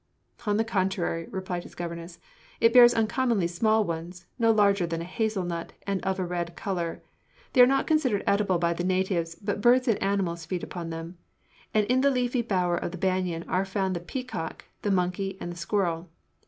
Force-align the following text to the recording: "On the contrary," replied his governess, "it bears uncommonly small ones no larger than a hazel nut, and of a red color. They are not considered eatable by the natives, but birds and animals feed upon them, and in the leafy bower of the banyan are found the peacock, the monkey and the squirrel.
"On 0.47 0.57
the 0.57 0.63
contrary," 0.63 1.27
replied 1.29 1.61
his 1.61 1.75
governess, 1.75 2.17
"it 2.59 2.73
bears 2.73 2.95
uncommonly 2.95 3.45
small 3.45 3.83
ones 3.83 4.25
no 4.39 4.51
larger 4.51 4.87
than 4.87 4.99
a 4.99 5.03
hazel 5.03 5.43
nut, 5.43 5.73
and 5.85 6.03
of 6.03 6.17
a 6.17 6.25
red 6.25 6.55
color. 6.55 7.03
They 7.53 7.61
are 7.61 7.67
not 7.67 7.85
considered 7.85 8.23
eatable 8.27 8.57
by 8.57 8.73
the 8.73 8.83
natives, 8.83 9.35
but 9.35 9.61
birds 9.61 9.87
and 9.87 10.01
animals 10.01 10.43
feed 10.43 10.63
upon 10.63 10.89
them, 10.89 11.19
and 11.71 11.85
in 11.85 12.01
the 12.01 12.09
leafy 12.09 12.41
bower 12.41 12.77
of 12.77 12.91
the 12.93 12.97
banyan 12.97 13.43
are 13.47 13.63
found 13.63 13.95
the 13.95 13.99
peacock, 13.99 14.65
the 14.81 14.89
monkey 14.89 15.37
and 15.39 15.51
the 15.51 15.55
squirrel. 15.55 16.09